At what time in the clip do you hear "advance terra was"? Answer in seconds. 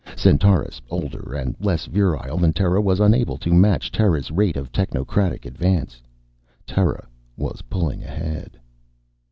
5.45-7.61